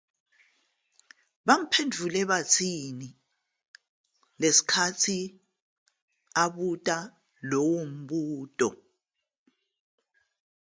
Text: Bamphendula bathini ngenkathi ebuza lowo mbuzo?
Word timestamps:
Bamphendula 1.45 2.21
bathini 2.31 3.09
ngenkathi 4.37 5.19
ebuza 6.43 6.97
lowo 7.49 7.79
mbuzo? 7.95 8.69